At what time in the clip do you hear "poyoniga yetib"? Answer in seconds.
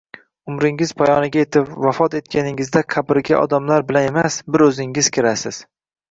0.99-1.67